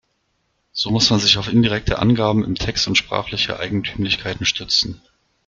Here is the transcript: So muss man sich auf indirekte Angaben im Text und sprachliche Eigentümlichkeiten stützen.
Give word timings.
So 0.73 0.89
muss 0.89 1.11
man 1.11 1.19
sich 1.19 1.37
auf 1.37 1.47
indirekte 1.47 1.99
Angaben 1.99 2.43
im 2.43 2.55
Text 2.55 2.87
und 2.87 2.95
sprachliche 2.97 3.59
Eigentümlichkeiten 3.59 4.47
stützen. 4.47 4.99